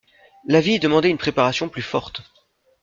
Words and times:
La 0.47 0.61
vie 0.61 0.79
demandait 0.79 1.11
une 1.11 1.19
préparation 1.19 1.69
plus 1.69 1.83
forte. 1.83 2.21